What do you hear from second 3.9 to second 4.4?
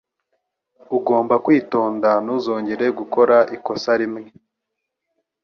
rimwe.